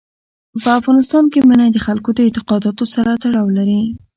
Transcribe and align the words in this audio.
په 0.63 0.69
افغانستان 0.79 1.23
کې 1.31 1.39
منی 1.49 1.69
د 1.73 1.77
خلکو 1.85 2.09
د 2.13 2.19
اعتقاداتو 2.27 2.83
سره 2.93 3.11
تړاو 3.23 3.47
لري. 3.57 3.81